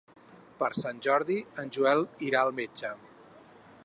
Per 0.61 0.69
Sant 0.77 1.01
Jordi 1.07 1.37
en 1.63 1.69
Joel 1.77 2.01
irà 2.31 2.41
al 2.47 2.53
metge. 2.61 2.91